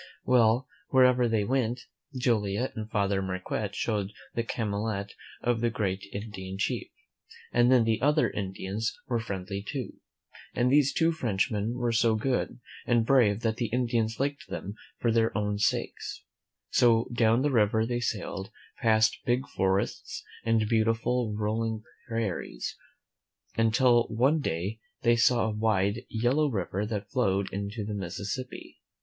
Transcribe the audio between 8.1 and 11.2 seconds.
Indians were friendly too. And these two